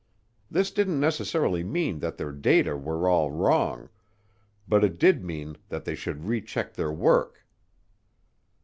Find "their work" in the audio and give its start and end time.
6.73-7.45